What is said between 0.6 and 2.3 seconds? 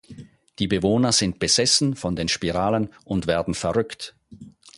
Bewohner sind besessen von den